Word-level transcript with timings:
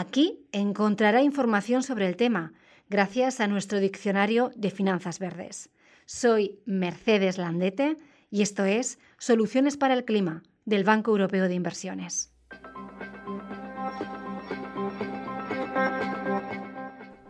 Aquí 0.00 0.46
encontrará 0.52 1.20
información 1.20 1.82
sobre 1.82 2.08
el 2.08 2.16
tema, 2.16 2.54
gracias 2.88 3.38
a 3.38 3.46
nuestro 3.46 3.80
diccionario 3.80 4.50
de 4.56 4.70
finanzas 4.70 5.18
verdes. 5.18 5.68
Soy 6.06 6.58
Mercedes 6.64 7.36
Landete 7.36 7.98
y 8.30 8.40
esto 8.40 8.64
es 8.64 8.98
Soluciones 9.18 9.76
para 9.76 9.92
el 9.92 10.06
Clima 10.06 10.42
del 10.64 10.84
Banco 10.84 11.10
Europeo 11.10 11.48
de 11.48 11.54
Inversiones. 11.54 12.32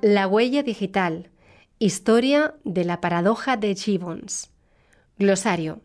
La 0.01 0.29
huella 0.29 0.62
digital. 0.62 1.32
Historia 1.80 2.55
de 2.62 2.84
la 2.84 3.01
paradoja 3.01 3.57
de 3.57 3.74
Gibbons. 3.74 4.52
Glosario. 5.18 5.82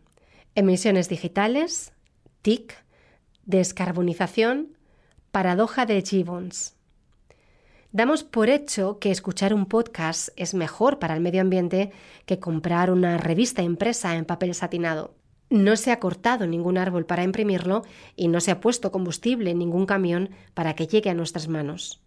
Emisiones 0.54 1.08
digitales. 1.08 1.92
TIC. 2.42 2.76
Descarbonización 3.44 4.76
Paradoja 5.32 5.84
de 5.84 6.00
Gibbons. 6.00 6.75
Damos 7.96 8.24
por 8.24 8.50
hecho 8.50 8.98
que 8.98 9.10
escuchar 9.10 9.54
un 9.54 9.64
podcast 9.64 10.28
es 10.36 10.52
mejor 10.52 10.98
para 10.98 11.14
el 11.14 11.22
medio 11.22 11.40
ambiente 11.40 11.92
que 12.26 12.38
comprar 12.38 12.90
una 12.90 13.16
revista 13.16 13.62
impresa 13.62 14.16
en 14.16 14.26
papel 14.26 14.54
satinado. 14.54 15.14
No 15.48 15.76
se 15.76 15.92
ha 15.92 15.98
cortado 15.98 16.46
ningún 16.46 16.76
árbol 16.76 17.06
para 17.06 17.24
imprimirlo 17.24 17.86
y 18.14 18.28
no 18.28 18.42
se 18.42 18.50
ha 18.50 18.60
puesto 18.60 18.92
combustible 18.92 19.50
en 19.50 19.58
ningún 19.60 19.86
camión 19.86 20.28
para 20.52 20.74
que 20.74 20.86
llegue 20.86 21.08
a 21.08 21.14
nuestras 21.14 21.48
manos. 21.48 22.02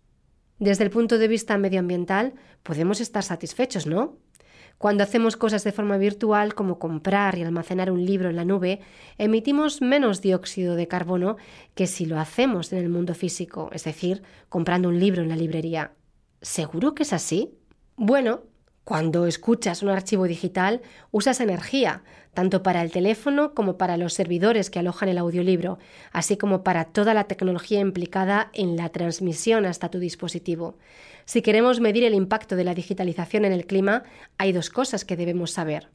Desde 0.59 0.83
el 0.83 0.91
punto 0.91 1.17
de 1.17 1.27
vista 1.27 1.57
medioambiental, 1.57 2.35
podemos 2.61 3.01
estar 3.01 3.23
satisfechos, 3.23 3.87
¿no? 3.87 4.15
Cuando 4.79 5.03
hacemos 5.03 5.35
cosas 5.35 5.65
de 5.65 5.73
forma 5.73 5.97
virtual, 5.97 6.55
como 6.55 6.79
comprar 6.79 7.37
y 7.37 7.43
almacenar 7.43 7.91
un 7.91 8.05
libro 8.05 8.29
en 8.29 8.37
la 8.37 8.45
nube, 8.45 8.79
emitimos 9.17 9.81
menos 9.81 10.21
dióxido 10.21 10.75
de 10.75 10.87
carbono 10.87 11.35
que 11.75 11.85
si 11.85 12.05
lo 12.05 12.17
hacemos 12.17 12.71
en 12.71 12.79
el 12.79 12.87
mundo 12.87 13.13
físico, 13.13 13.69
es 13.73 13.83
decir, 13.83 14.23
comprando 14.47 14.87
un 14.87 14.97
libro 14.97 15.21
en 15.21 15.27
la 15.27 15.35
librería. 15.35 15.91
¿Seguro 16.41 16.95
que 16.95 17.03
es 17.03 17.11
así? 17.11 17.51
Bueno, 17.97 18.43
cuando 18.89 19.27
escuchas 19.27 19.83
un 19.83 19.89
archivo 19.89 20.25
digital, 20.25 20.81
usas 21.11 21.41
energía, 21.41 22.01
tanto 22.33 22.63
para 22.63 22.81
el 22.81 22.89
teléfono 22.89 23.53
como 23.53 23.77
para 23.77 23.97
los 23.97 24.15
servidores 24.15 24.71
que 24.71 24.79
alojan 24.79 25.09
el 25.09 25.19
audiolibro, 25.19 25.77
así 26.11 26.37
como 26.37 26.63
para 26.63 26.85
toda 26.85 27.13
la 27.13 27.25
tecnología 27.25 27.81
implicada 27.81 28.49
en 28.51 28.75
la 28.77 28.89
transmisión 28.89 29.67
hasta 29.67 29.91
tu 29.91 29.99
dispositivo. 29.99 30.79
Si 31.25 31.43
queremos 31.43 31.79
medir 31.79 32.03
el 32.03 32.15
impacto 32.15 32.55
de 32.55 32.63
la 32.63 32.73
digitalización 32.73 33.45
en 33.45 33.51
el 33.51 33.67
clima, 33.67 34.05
hay 34.39 34.53
dos 34.53 34.71
cosas 34.71 35.05
que 35.05 35.15
debemos 35.15 35.51
saber. 35.51 35.89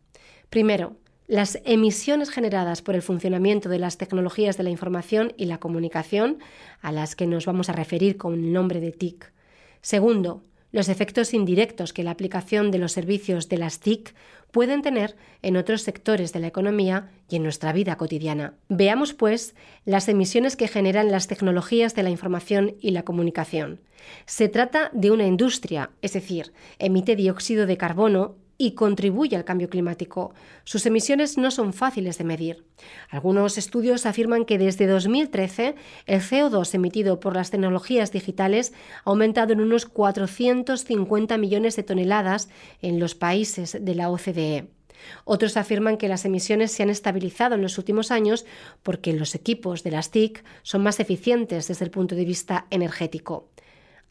Primero, 0.49 0.95
las 1.27 1.59
emisiones 1.65 2.31
generadas 2.31 2.81
por 2.81 2.95
el 2.95 3.03
funcionamiento 3.03 3.69
de 3.69 3.81
las 3.81 3.99
tecnologías 3.99 4.57
de 4.57 4.63
la 4.63 4.71
información 4.71 5.33
y 5.37 5.47
la 5.47 5.59
comunicación, 5.59 6.39
a 6.81 6.93
las 6.93 7.17
que 7.17 7.27
nos 7.27 7.45
vamos 7.45 7.69
a 7.69 7.73
referir 7.73 8.19
con 8.19 8.35
el 8.35 8.53
nombre 8.53 8.79
de 8.79 8.93
TIC. 8.93 9.33
Segundo, 9.81 10.45
los 10.75 10.89
efectos 10.89 11.35
indirectos 11.35 11.93
que 11.93 12.03
la 12.03 12.11
aplicación 12.11 12.73
de 12.73 12.79
los 12.79 12.91
servicios 12.91 13.49
de 13.49 13.59
las 13.59 13.79
TIC 13.79 14.13
pueden 14.51 14.83
tener 14.83 15.15
en 15.41 15.57
otros 15.57 15.83
sectores 15.83 16.33
de 16.33 16.41
la 16.41 16.49
economía 16.49 17.13
y 17.31 17.37
en 17.37 17.45
nuestra 17.45 17.73
vida 17.73 17.97
cotidiana. 17.97 18.55
Veamos, 18.69 19.15
pues, 19.15 19.55
las 19.85 20.09
emisiones 20.09 20.57
que 20.57 20.67
generan 20.67 21.13
las 21.13 21.29
tecnologías 21.29 21.95
de 21.95 22.03
la 22.03 22.11
información 22.11 22.75
y 22.81 22.91
la 22.91 23.05
comunicación. 23.05 23.83
Se 24.27 24.49
trata 24.49 24.91
de 24.93 25.13
una 25.13 25.29
industria, 25.29 25.91
es 26.03 26.15
decir, 26.15 26.53
emite 26.81 27.15
dióxido 27.15 27.67
de 27.67 27.77
carbono 27.77 28.35
y 28.59 28.73
contribuye 28.73 29.37
al 29.37 29.45
cambio 29.45 29.69
climático. 29.69 30.35
Sus 30.65 30.87
emisiones 30.87 31.39
no 31.39 31.51
son 31.51 31.73
fáciles 31.73 32.19
de 32.19 32.25
medir. 32.25 32.65
Algunos 33.11 33.59
estudios 33.59 34.07
afirman 34.07 34.45
que 34.45 34.59
desde 34.59 34.87
2013 34.87 35.75
el 36.07 36.21
CO2 36.21 36.75
emitido 36.75 37.21
por 37.21 37.35
las 37.35 37.51
tecnologías 37.51 38.13
digitales 38.13 38.73
ha 39.05 39.11
aumentado 39.11 39.53
en 39.53 39.61
unos 39.61 39.87
450 39.87 41.39
millones 41.39 41.77
de 41.77 41.83
toneladas 41.83 42.49
en 42.83 43.01
los 43.01 43.15
países 43.15 43.77
de 43.81 43.95
la 43.95 44.11
OCDE. 44.11 44.69
Otros 45.25 45.57
afirman 45.57 45.97
que 45.97 46.09
las 46.09 46.25
emisiones 46.25 46.73
se 46.73 46.83
han 46.83 46.91
estabilizado 46.91 47.55
en 47.55 47.63
los 47.63 47.79
últimos 47.79 48.11
años 48.11 48.47
porque 48.83 49.13
los 49.13 49.35
equipos 49.35 49.83
de 49.83 49.91
las 49.91 50.11
TIC 50.11 50.45
son 50.63 50.83
más 50.83 51.01
eficientes 51.01 51.69
desde 51.69 51.85
el 51.85 51.91
punto 51.91 52.15
de 52.15 52.25
vista 52.25 52.67
energético. 52.71 53.49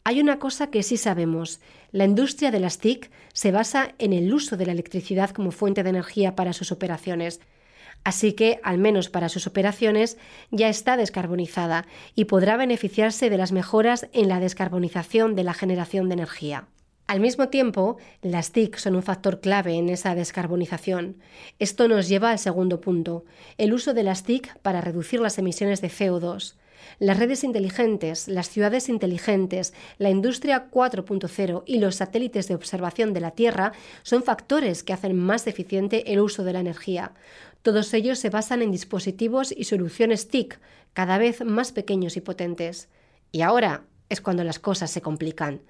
Hay 0.06 0.20
una 0.20 0.38
cosa 0.38 0.66
que 0.66 0.82
sí 0.82 0.98
sabemos. 0.98 1.60
La 1.90 2.04
industria 2.04 2.50
de 2.50 2.60
las 2.60 2.76
TIC 2.76 3.10
se 3.32 3.52
basa 3.52 3.94
en 3.98 4.12
el 4.12 4.34
uso 4.34 4.58
de 4.58 4.66
la 4.66 4.72
electricidad 4.72 5.30
como 5.30 5.50
fuente 5.50 5.82
de 5.82 5.88
energía 5.88 6.36
para 6.36 6.52
sus 6.52 6.72
operaciones. 6.72 7.40
Así 8.04 8.34
que, 8.34 8.60
al 8.62 8.76
menos 8.76 9.08
para 9.08 9.30
sus 9.30 9.46
operaciones, 9.46 10.18
ya 10.50 10.68
está 10.68 10.98
descarbonizada 10.98 11.86
y 12.14 12.26
podrá 12.26 12.58
beneficiarse 12.58 13.30
de 13.30 13.38
las 13.38 13.52
mejoras 13.52 14.08
en 14.12 14.28
la 14.28 14.40
descarbonización 14.40 15.34
de 15.36 15.44
la 15.44 15.54
generación 15.54 16.10
de 16.10 16.14
energía. 16.14 16.68
Al 17.06 17.20
mismo 17.20 17.48
tiempo, 17.48 17.96
las 18.20 18.52
TIC 18.52 18.76
son 18.76 18.96
un 18.96 19.02
factor 19.02 19.40
clave 19.40 19.72
en 19.72 19.88
esa 19.88 20.14
descarbonización. 20.14 21.16
Esto 21.58 21.88
nos 21.88 22.08
lleva 22.08 22.30
al 22.30 22.38
segundo 22.38 22.82
punto, 22.82 23.24
el 23.56 23.72
uso 23.72 23.94
de 23.94 24.02
las 24.02 24.24
TIC 24.24 24.58
para 24.58 24.82
reducir 24.82 25.20
las 25.20 25.38
emisiones 25.38 25.80
de 25.80 25.88
CO2. 25.88 26.56
Las 26.98 27.18
redes 27.18 27.44
inteligentes, 27.44 28.28
las 28.28 28.48
ciudades 28.48 28.88
inteligentes, 28.88 29.74
la 29.98 30.10
industria 30.10 30.70
4.0 30.70 31.62
y 31.66 31.78
los 31.78 31.96
satélites 31.96 32.48
de 32.48 32.54
observación 32.54 33.12
de 33.12 33.20
la 33.20 33.32
Tierra 33.32 33.72
son 34.02 34.22
factores 34.22 34.82
que 34.82 34.92
hacen 34.92 35.16
más 35.16 35.46
eficiente 35.46 36.12
el 36.12 36.20
uso 36.20 36.44
de 36.44 36.52
la 36.52 36.60
energía. 36.60 37.12
Todos 37.62 37.94
ellos 37.94 38.18
se 38.18 38.30
basan 38.30 38.62
en 38.62 38.70
dispositivos 38.70 39.52
y 39.56 39.64
soluciones 39.64 40.28
TIC, 40.28 40.60
cada 40.92 41.18
vez 41.18 41.44
más 41.44 41.72
pequeños 41.72 42.16
y 42.16 42.20
potentes. 42.20 42.88
Y 43.32 43.42
ahora 43.42 43.84
es 44.08 44.20
cuando 44.20 44.44
las 44.44 44.58
cosas 44.58 44.90
se 44.90 45.02
complican. 45.02 45.62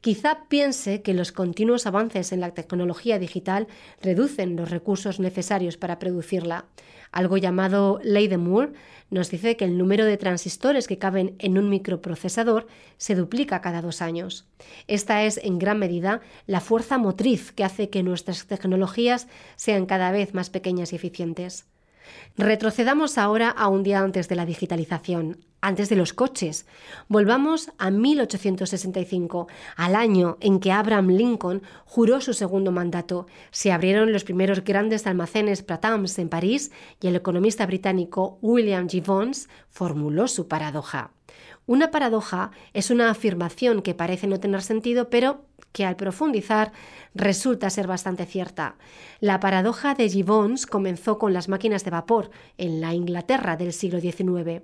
Quizá 0.00 0.44
piense 0.48 1.02
que 1.02 1.12
los 1.12 1.32
continuos 1.32 1.86
avances 1.86 2.30
en 2.30 2.40
la 2.40 2.54
tecnología 2.54 3.18
digital 3.18 3.66
reducen 4.00 4.54
los 4.54 4.70
recursos 4.70 5.18
necesarios 5.18 5.76
para 5.76 5.98
producirla. 5.98 6.66
Algo 7.10 7.36
llamado 7.36 7.98
ley 8.04 8.28
de 8.28 8.38
Moore 8.38 8.74
nos 9.10 9.30
dice 9.30 9.56
que 9.56 9.64
el 9.64 9.76
número 9.76 10.04
de 10.04 10.16
transistores 10.16 10.86
que 10.86 10.98
caben 10.98 11.34
en 11.40 11.58
un 11.58 11.68
microprocesador 11.68 12.68
se 12.96 13.16
duplica 13.16 13.60
cada 13.60 13.82
dos 13.82 14.00
años. 14.00 14.46
Esta 14.86 15.24
es, 15.24 15.40
en 15.42 15.58
gran 15.58 15.80
medida, 15.80 16.20
la 16.46 16.60
fuerza 16.60 16.96
motriz 16.98 17.50
que 17.50 17.64
hace 17.64 17.90
que 17.90 18.04
nuestras 18.04 18.46
tecnologías 18.46 19.26
sean 19.56 19.86
cada 19.86 20.12
vez 20.12 20.32
más 20.32 20.48
pequeñas 20.48 20.92
y 20.92 20.96
eficientes. 20.96 21.66
Retrocedamos 22.36 23.18
ahora 23.18 23.50
a 23.50 23.68
un 23.68 23.82
día 23.82 24.00
antes 24.00 24.28
de 24.28 24.36
la 24.36 24.46
digitalización, 24.46 25.38
antes 25.60 25.88
de 25.88 25.96
los 25.96 26.12
coches. 26.12 26.66
Volvamos 27.08 27.72
a 27.78 27.90
1865, 27.90 29.48
al 29.76 29.94
año 29.94 30.36
en 30.40 30.60
que 30.60 30.72
Abraham 30.72 31.08
Lincoln 31.08 31.62
juró 31.84 32.20
su 32.20 32.32
segundo 32.32 32.72
mandato. 32.72 33.26
Se 33.50 33.72
abrieron 33.72 34.12
los 34.12 34.24
primeros 34.24 34.64
grandes 34.64 35.06
almacenes 35.06 35.62
Pratams 35.62 36.18
en 36.18 36.28
París 36.28 36.70
y 37.00 37.08
el 37.08 37.16
economista 37.16 37.66
británico 37.66 38.38
William 38.42 38.88
Gibbons 38.88 39.48
formuló 39.68 40.28
su 40.28 40.48
paradoja. 40.48 41.12
Una 41.66 41.90
paradoja 41.90 42.50
es 42.72 42.90
una 42.90 43.10
afirmación 43.10 43.82
que 43.82 43.94
parece 43.94 44.26
no 44.26 44.40
tener 44.40 44.62
sentido, 44.62 45.10
pero 45.10 45.47
que 45.72 45.84
al 45.84 45.96
profundizar 45.96 46.72
resulta 47.14 47.70
ser 47.70 47.86
bastante 47.86 48.26
cierta. 48.26 48.76
La 49.20 49.40
paradoja 49.40 49.94
de 49.94 50.08
Gibbons 50.08 50.66
comenzó 50.66 51.18
con 51.18 51.32
las 51.32 51.48
máquinas 51.48 51.84
de 51.84 51.90
vapor 51.90 52.30
en 52.56 52.80
la 52.80 52.94
Inglaterra 52.94 53.56
del 53.56 53.72
siglo 53.72 54.00
XIX. 54.00 54.62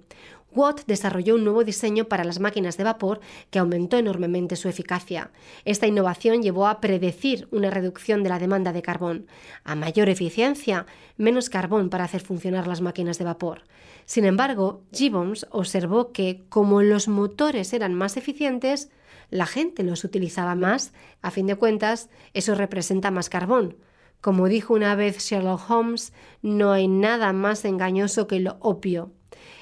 Watt 0.55 0.83
desarrolló 0.87 1.35
un 1.35 1.45
nuevo 1.45 1.65
diseño 1.65 2.05
para 2.05 2.23
las 2.23 2.39
máquinas 2.39 2.77
de 2.77 2.85
vapor 2.85 3.21
que 3.51 3.59
aumentó 3.59 3.99
enormemente 3.99 4.55
su 4.55 4.69
eficacia. 4.69 5.33
Esta 5.65 5.87
innovación 5.87 6.43
llevó 6.43 6.69
a 6.69 6.81
predecir 6.81 7.49
una 7.51 7.71
reducción 7.71 8.23
de 8.23 8.29
la 8.29 8.39
demanda 8.39 8.73
de 8.73 8.83
carbón. 8.83 9.27
A 9.65 9.75
mayor 9.75 10.09
eficiencia, 10.09 10.87
menos 11.17 11.51
carbón 11.51 11.91
para 11.91 12.05
hacer 12.05 12.21
funcionar 12.21 12.69
las 12.69 12.81
máquinas 12.81 13.19
de 13.19 13.25
vapor. 13.25 13.63
Sin 14.07 14.25
embargo, 14.25 14.83
Gibbons 14.93 15.47
observó 15.51 16.13
que, 16.13 16.45
como 16.49 16.83
los 16.83 17.09
motores 17.09 17.73
eran 17.73 17.95
más 17.95 18.17
eficientes, 18.17 18.91
la 19.31 19.47
gente 19.47 19.83
los 19.83 20.05
utilizaba 20.05 20.55
más, 20.55 20.93
a 21.23 21.31
fin 21.31 21.47
de 21.47 21.57
cuentas, 21.57 22.09
eso 22.33 22.55
representa 22.55 23.11
más 23.11 23.29
carbón. 23.29 23.77
Como 24.21 24.49
dijo 24.49 24.73
una 24.73 24.95
vez 24.95 25.19
Sherlock 25.19 25.71
Holmes, 25.71 26.13
no 26.41 26.73
hay 26.73 26.89
nada 26.89 27.33
más 27.33 27.65
engañoso 27.65 28.27
que 28.27 28.41
lo 28.41 28.57
opio. 28.61 29.13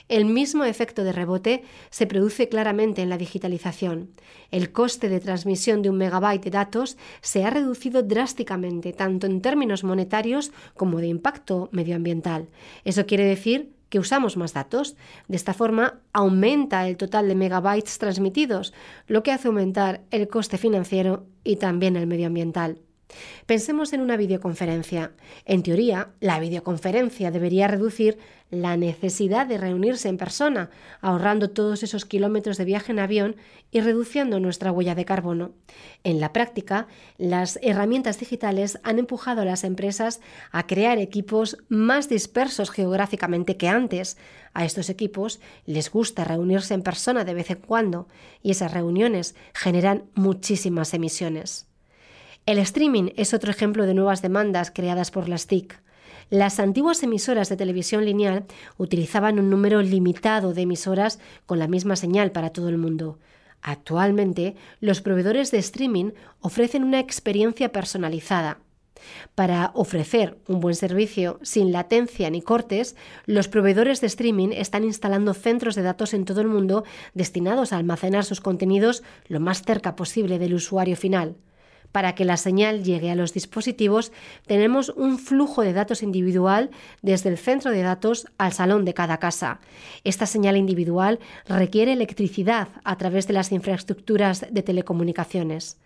El 0.09 0.25
mismo 0.25 0.65
efecto 0.65 1.05
de 1.05 1.13
rebote 1.13 1.63
se 1.91 2.07
produce 2.07 2.49
claramente 2.49 3.03
en 3.03 3.09
la 3.09 3.19
digitalización. 3.19 4.11
El 4.51 4.71
coste 4.71 5.09
de 5.09 5.21
transmisión 5.21 5.83
de 5.83 5.91
un 5.91 5.97
megabyte 5.97 6.45
de 6.45 6.51
datos 6.51 6.99
se 7.23 7.45
ha 7.45 7.51
reducido 7.51 8.03
drásticamente, 8.03 8.93
tanto 8.93 9.27
en 9.27 9.41
términos 9.41 9.85
monetarios 9.85 10.53
como 10.75 11.01
de 11.01 11.07
impacto 11.07 11.69
medioambiental. 11.73 12.49
Eso 12.85 13.07
quiere 13.07 13.25
decir 13.25 13.73
que 13.93 13.99
usamos 13.99 14.39
más 14.39 14.55
datos. 14.55 14.97
De 15.29 15.37
esta 15.37 15.53
forma, 15.53 16.01
aumenta 16.15 16.89
el 16.89 16.97
total 16.97 17.29
de 17.29 17.35
megabytes 17.35 17.99
transmitidos, 17.99 18.73
lo 19.07 19.23
que 19.23 19.33
hace 19.33 19.49
aumentar 19.49 20.01
el 20.11 20.29
coste 20.29 20.57
financiero 20.57 21.27
y 21.45 21.57
también 21.57 21.97
el 21.97 22.07
medioambiental. 22.07 22.81
Pensemos 23.47 23.93
en 23.93 24.01
una 24.01 24.17
videoconferencia. 24.17 25.13
En 25.45 25.63
teoría, 25.63 26.11
la 26.21 26.41
videoconferencia 26.41 27.31
debería 27.31 27.69
reducir 27.69 28.19
la 28.53 28.77
necesidad 28.77 29.47
de 29.47 29.57
reunirse 29.57 30.11
en 30.11 30.19
persona, 30.19 30.71
ahorrando 31.01 31.51
todos 31.51 31.83
esos 31.83 32.05
kilómetros 32.05 32.59
de 32.59 32.67
viaje 32.67 32.93
en 32.93 32.99
avión 32.99 33.37
y 33.71 33.81
reduciendo 33.81 34.41
nuestra 34.41 34.71
huella 34.71 34.95
de 34.95 35.07
carbono. 35.07 35.53
En 36.05 36.21
la 36.21 36.35
práctica, 36.35 36.87
las 37.17 37.59
herramientas 37.63 38.21
digitales 38.21 38.79
han 38.83 38.99
empujado 38.99 39.41
a 39.41 39.47
las 39.47 39.65
empresas 39.65 40.21
a 40.51 40.67
crear 40.67 40.99
equipos 40.99 41.57
más 41.71 42.11
dispersos 42.11 42.71
geográficamente 42.71 43.57
que 43.57 43.69
antes. 43.69 44.19
A 44.53 44.67
estos 44.67 44.91
equipos 44.91 45.41
les 45.65 45.91
gusta 45.91 46.25
reunirse 46.25 46.75
en 46.75 46.83
persona 46.83 47.25
de 47.25 47.35
vez 47.35 47.51
en 47.51 47.61
cuando 47.61 48.07
y 48.43 48.51
esas 48.51 48.75
reuniones 48.75 49.35
generan 49.55 50.05
muchísimas 50.15 50.93
emisiones. 50.93 51.72
El 52.45 52.59
streaming 52.59 53.11
es 53.17 53.35
otro 53.35 53.53
ejemplo 53.53 53.87
de 53.87 53.95
nuevas 53.95 54.21
demandas 54.21 54.73
creadas 54.73 55.13
por 55.13 55.29
las 55.29 55.47
TIC. 55.47 55.81
Las 56.29 56.59
antiguas 56.59 57.01
emisoras 57.05 57.49
de 57.49 57.57
televisión 57.57 58.05
lineal 58.05 58.47
utilizaban 58.79 59.39
un 59.39 59.49
número 59.49 59.81
limitado 59.81 60.53
de 60.53 60.63
emisoras 60.63 61.21
con 61.47 61.61
la 61.61 61.69
misma 61.69 61.95
señal 61.95 62.33
para 62.33 62.51
todo 62.51 62.69
el 62.69 62.79
mundo. 62.79 63.21
Actualmente, 63.61 64.57
los 64.81 65.03
proveedores 65.03 65.53
de 65.53 65.59
streaming 65.59 66.11
ofrecen 66.41 66.83
una 66.83 66.99
experiencia 66.99 67.71
personalizada. 67.71 68.59
Para 69.37 69.71
ofrecer 69.75 70.37
un 70.49 70.59
buen 70.59 70.75
servicio 70.75 71.39
sin 71.43 71.71
latencia 71.71 72.29
ni 72.29 72.43
cortes, 72.43 72.97
los 73.25 73.47
proveedores 73.47 74.01
de 74.01 74.09
streaming 74.09 74.49
están 74.49 74.83
instalando 74.83 75.33
centros 75.35 75.77
de 75.77 75.83
datos 75.83 76.13
en 76.13 76.25
todo 76.25 76.41
el 76.41 76.49
mundo 76.49 76.83
destinados 77.15 77.73
a 77.73 77.77
almacenar 77.77 78.25
sus 78.25 78.41
contenidos 78.41 79.05
lo 79.29 79.39
más 79.39 79.63
cerca 79.63 79.95
posible 79.95 80.41
del 80.41 80.55
usuario 80.55 80.97
final. 80.97 81.37
Para 81.93 82.15
que 82.15 82.25
la 82.25 82.39
señal 82.39 82.83
llegue 82.83 83.11
a 83.11 83.15
los 83.15 83.35
dispositivos, 83.35 84.13
tenemos 84.47 84.89
un 84.89 85.19
flujo 85.19 85.63
de 85.63 85.75
datos 85.75 86.03
individual 86.03 86.71
desde 87.03 87.29
el 87.29 87.39
centro 87.39 87.71
de 87.71 87.83
datos 87.83 88.27
al 88.39 88.53
salón 88.53 88.85
de 88.85 88.95
cada 88.95 89.19
casa. 89.19 89.61
Esta 90.03 90.27
señal 90.27 90.57
individual 90.57 91.21
requiere 91.47 91.93
electricidad 91.93 92.69
a 92.83 92.97
través 92.97 93.27
de 93.27 93.35
las 93.35 93.53
infraestructuras 93.53 94.47
de 94.51 94.63
telecomunicaciones. 94.63 95.79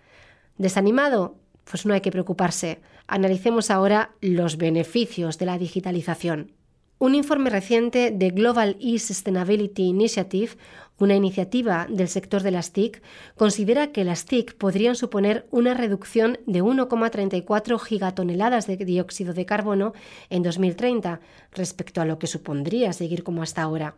¿Desanimado? 0.58 1.37
Pues 1.69 1.85
no 1.85 1.93
hay 1.93 2.00
que 2.00 2.12
preocuparse. 2.12 2.81
Analicemos 3.08 3.70
ahora 3.70 4.12
los 4.20 4.56
beneficios 4.56 5.38
de 5.38 5.47
la 5.47 5.58
digitalización. 5.58 6.53
Un 6.98 7.14
informe 7.14 7.50
reciente 7.50 8.10
de 8.10 8.31
Global 8.31 8.78
E-Sustainability 8.81 9.82
Initiative, 9.82 10.52
una 10.98 11.14
iniciativa 11.14 11.87
del 11.90 12.08
sector 12.08 12.43
de 12.43 12.50
las 12.50 12.72
TIC, 12.72 13.02
considera 13.37 13.93
que 13.93 14.02
las 14.02 14.25
TIC 14.25 14.56
podrían 14.56 14.96
suponer 14.96 15.46
una 15.50 15.75
reducción 15.75 16.38
de 16.46 16.62
1,34 16.62 17.78
gigatoneladas 17.78 18.66
de 18.66 18.78
dióxido 18.78 19.34
de 19.34 19.44
carbono 19.44 19.93
en 20.31 20.43
2030 20.43 21.20
respecto 21.52 22.00
a 22.00 22.06
lo 22.06 22.19
que 22.19 22.26
supondría 22.26 22.94
seguir 22.94 23.25
como 23.25 23.43
hasta 23.43 23.60
ahora. 23.60 23.94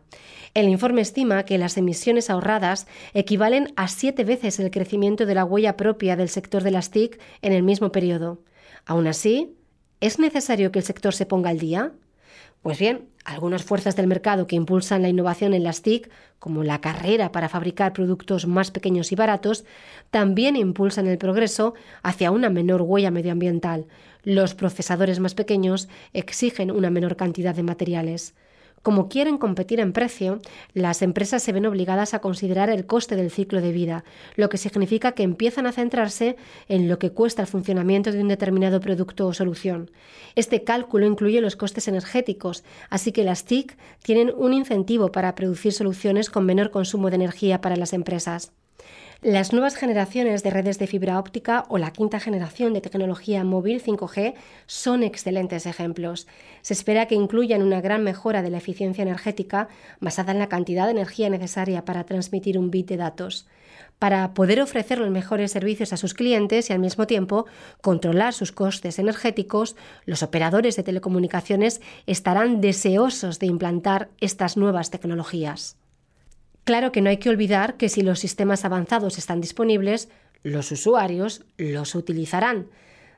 El 0.53 0.67
informe 0.67 0.99
estima 0.99 1.43
que 1.43 1.57
las 1.57 1.77
emisiones 1.77 2.29
ahorradas 2.29 2.85
equivalen 3.13 3.71
a 3.77 3.87
siete 3.87 4.25
veces 4.25 4.59
el 4.59 4.71
crecimiento 4.71 5.25
de 5.25 5.35
la 5.35 5.45
huella 5.45 5.77
propia 5.77 6.17
del 6.17 6.27
sector 6.27 6.63
de 6.63 6.71
las 6.71 6.91
TIC 6.91 7.17
en 7.41 7.53
el 7.53 7.63
mismo 7.63 7.93
periodo. 7.93 8.43
Aún 8.85 9.07
así, 9.07 9.55
¿es 10.01 10.19
necesario 10.19 10.73
que 10.73 10.79
el 10.79 10.85
sector 10.85 11.13
se 11.13 11.25
ponga 11.25 11.49
al 11.49 11.59
día? 11.59 11.93
Pues 12.61 12.77
bien, 12.77 13.07
algunas 13.23 13.63
fuerzas 13.63 13.95
del 13.95 14.07
mercado 14.07 14.45
que 14.45 14.57
impulsan 14.57 15.01
la 15.01 15.07
innovación 15.07 15.53
en 15.53 15.63
las 15.63 15.81
TIC, 15.81 16.09
como 16.39 16.63
la 16.63 16.81
carrera 16.81 17.31
para 17.31 17.47
fabricar 17.47 17.93
productos 17.93 18.47
más 18.47 18.69
pequeños 18.69 19.13
y 19.13 19.15
baratos, 19.15 19.63
también 20.11 20.57
impulsan 20.57 21.07
el 21.07 21.17
progreso 21.17 21.73
hacia 22.03 22.31
una 22.31 22.49
menor 22.49 22.81
huella 22.81 23.11
medioambiental. 23.11 23.87
Los 24.23 24.55
procesadores 24.55 25.21
más 25.21 25.35
pequeños 25.35 25.87
exigen 26.11 26.69
una 26.69 26.89
menor 26.89 27.15
cantidad 27.15 27.55
de 27.55 27.63
materiales. 27.63 28.35
Como 28.81 29.09
quieren 29.09 29.37
competir 29.37 29.79
en 29.79 29.93
precio, 29.93 30.39
las 30.73 31.01
empresas 31.01 31.43
se 31.43 31.51
ven 31.51 31.65
obligadas 31.65 32.13
a 32.13 32.19
considerar 32.19 32.69
el 32.69 32.85
coste 32.85 33.15
del 33.15 33.31
ciclo 33.31 33.61
de 33.61 33.71
vida, 33.71 34.03
lo 34.35 34.49
que 34.49 34.57
significa 34.57 35.11
que 35.11 35.23
empiezan 35.23 35.67
a 35.67 35.71
centrarse 35.71 36.37
en 36.67 36.87
lo 36.87 36.99
que 36.99 37.11
cuesta 37.11 37.41
el 37.41 37.47
funcionamiento 37.47 38.11
de 38.11 38.21
un 38.21 38.27
determinado 38.27 38.79
producto 38.79 39.27
o 39.27 39.33
solución. 39.33 39.91
Este 40.35 40.63
cálculo 40.63 41.05
incluye 41.05 41.41
los 41.41 41.55
costes 41.55 41.87
energéticos, 41.87 42.63
así 42.89 43.11
que 43.11 43.23
las 43.23 43.45
TIC 43.45 43.77
tienen 44.03 44.31
un 44.35 44.53
incentivo 44.53 45.11
para 45.11 45.35
producir 45.35 45.73
soluciones 45.73 46.29
con 46.29 46.45
menor 46.45 46.71
consumo 46.71 47.09
de 47.09 47.15
energía 47.15 47.61
para 47.61 47.75
las 47.75 47.93
empresas. 47.93 48.53
Las 49.21 49.51
nuevas 49.51 49.75
generaciones 49.75 50.43
de 50.43 50.49
redes 50.49 50.79
de 50.79 50.87
fibra 50.87 51.19
óptica 51.19 51.65
o 51.67 51.77
la 51.77 51.91
quinta 51.91 52.21
generación 52.21 52.73
de 52.73 52.79
tecnología 52.79 53.43
móvil 53.43 53.83
5G 53.83 54.33
son 54.65 55.03
excelentes 55.03 55.65
ejemplos. 55.65 56.25
Se 56.61 56.73
espera 56.73 57.05
que 57.05 57.15
incluyan 57.15 57.61
una 57.61 57.81
gran 57.81 58.01
mejora 58.01 58.41
de 58.41 58.49
la 58.49 58.59
eficiencia 58.59 59.01
energética 59.01 59.67
basada 59.99 60.31
en 60.31 60.39
la 60.39 60.47
cantidad 60.47 60.85
de 60.85 60.91
energía 60.91 61.29
necesaria 61.29 61.83
para 61.83 62.05
transmitir 62.05 62.57
un 62.57 62.71
bit 62.71 62.87
de 62.87 62.95
datos 62.95 63.45
para 63.99 64.33
poder 64.33 64.61
ofrecer 64.61 64.97
los 64.99 65.09
mejores 65.09 65.51
servicios 65.51 65.91
a 65.91 65.97
sus 65.97 66.13
clientes 66.13 66.69
y 66.69 66.73
al 66.73 66.79
mismo 66.79 67.05
tiempo 67.05 67.45
controlar 67.81 68.33
sus 68.33 68.53
costes 68.53 68.97
energéticos, 68.97 69.75
los 70.05 70.23
operadores 70.23 70.77
de 70.77 70.83
telecomunicaciones 70.83 71.81
estarán 72.07 72.61
deseosos 72.61 73.39
de 73.39 73.47
implantar 73.47 74.09
estas 74.21 74.55
nuevas 74.55 74.89
tecnologías. 74.89 75.75
Claro 76.69 76.91
que 76.91 77.01
no 77.01 77.09
hay 77.09 77.17
que 77.17 77.31
olvidar 77.31 77.77
que 77.77 77.89
si 77.89 78.03
los 78.03 78.19
sistemas 78.19 78.63
avanzados 78.63 79.17
están 79.17 79.41
disponibles, 79.41 80.07
los 80.43 80.71
usuarios 80.71 81.43
los 81.57 81.95
utilizarán. 81.95 82.67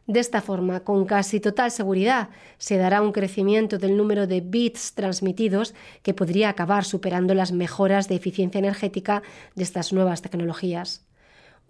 De 0.08 0.22
esta 0.22 0.40
forma, 0.40 0.86
con 0.86 1.04
casi 1.04 1.42
total 1.42 1.70
seguridad, 1.70 2.30
se 2.58 2.78
dará 2.78 3.02
un 3.02 3.12
crecimiento 3.12 3.78
del 3.78 3.98
número 3.98 4.26
de 4.26 4.40
bits 4.40 4.94
transmitidos 4.94 5.74
que 6.02 6.14
podría 6.14 6.48
acabar 6.48 6.86
superando 6.86 7.34
las 7.34 7.52
mejoras 7.52 8.08
de 8.08 8.16
eficiencia 8.16 8.60
energética 8.60 9.22
de 9.56 9.64
estas 9.64 9.92
nuevas 9.92 10.22
tecnologías. 10.22 11.04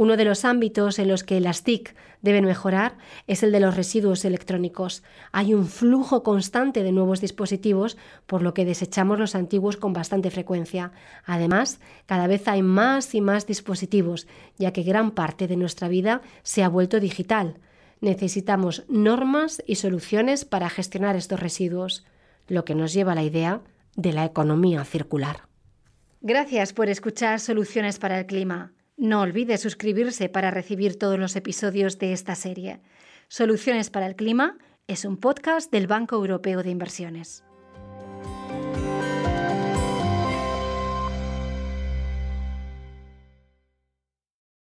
Uno 0.01 0.17
de 0.17 0.25
los 0.25 0.45
ámbitos 0.45 0.97
en 0.97 1.07
los 1.07 1.23
que 1.23 1.39
las 1.39 1.61
TIC 1.61 1.93
deben 2.23 2.43
mejorar 2.43 2.97
es 3.27 3.43
el 3.43 3.51
de 3.51 3.59
los 3.59 3.75
residuos 3.75 4.25
electrónicos. 4.25 5.03
Hay 5.31 5.53
un 5.53 5.67
flujo 5.67 6.23
constante 6.23 6.81
de 6.81 6.91
nuevos 6.91 7.21
dispositivos, 7.21 7.97
por 8.25 8.41
lo 8.41 8.55
que 8.55 8.65
desechamos 8.65 9.19
los 9.19 9.35
antiguos 9.35 9.77
con 9.77 9.93
bastante 9.93 10.31
frecuencia. 10.31 10.91
Además, 11.23 11.79
cada 12.07 12.25
vez 12.25 12.47
hay 12.47 12.63
más 12.63 13.13
y 13.13 13.21
más 13.21 13.45
dispositivos, 13.45 14.25
ya 14.57 14.73
que 14.73 14.81
gran 14.81 15.11
parte 15.11 15.47
de 15.47 15.55
nuestra 15.55 15.87
vida 15.87 16.23
se 16.41 16.63
ha 16.63 16.67
vuelto 16.67 16.99
digital. 16.99 17.59
Necesitamos 17.99 18.85
normas 18.89 19.61
y 19.67 19.75
soluciones 19.75 20.45
para 20.45 20.71
gestionar 20.71 21.15
estos 21.15 21.39
residuos, 21.39 22.07
lo 22.47 22.65
que 22.65 22.73
nos 22.73 22.91
lleva 22.91 23.11
a 23.11 23.15
la 23.15 23.23
idea 23.23 23.61
de 23.95 24.13
la 24.13 24.25
economía 24.25 24.83
circular. 24.83 25.41
Gracias 26.21 26.73
por 26.73 26.89
escuchar 26.89 27.39
Soluciones 27.39 27.99
para 27.99 28.17
el 28.17 28.25
Clima. 28.25 28.73
No 29.01 29.21
olvide 29.21 29.57
suscribirse 29.57 30.29
para 30.29 30.51
recibir 30.51 30.99
todos 30.99 31.17
los 31.17 31.35
episodios 31.35 31.97
de 31.97 32.13
esta 32.13 32.35
serie. 32.35 32.81
Soluciones 33.29 33.89
para 33.89 34.05
el 34.05 34.15
Clima 34.15 34.59
es 34.85 35.05
un 35.05 35.17
podcast 35.17 35.71
del 35.71 35.87
Banco 35.87 36.17
Europeo 36.17 36.61
de 36.61 36.69
Inversiones. 36.69 37.43